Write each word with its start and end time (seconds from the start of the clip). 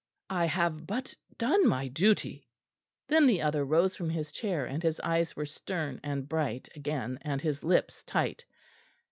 "I 0.31 0.45
have 0.45 0.87
but 0.87 1.13
done 1.37 1.67
my 1.67 1.87
duty." 1.87 2.47
Then 3.07 3.27
the 3.27 3.43
other 3.43 3.63
rose 3.63 3.95
from 3.95 4.09
his 4.09 4.31
chair, 4.31 4.65
and 4.65 4.81
his 4.81 4.99
eyes 5.01 5.35
were 5.35 5.45
stern 5.45 5.99
and 6.03 6.27
bright 6.27 6.69
again 6.75 7.19
and 7.21 7.39
his 7.39 7.63
lips 7.63 8.03
tight. 8.03 8.43